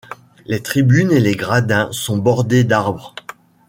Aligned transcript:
Les 0.47 0.63
tribunes 0.63 1.11
et 1.11 1.19
les 1.19 1.35
gradins 1.35 1.91
sont 1.91 2.17
bordés 2.17 2.63
d’arbres. 2.63 3.13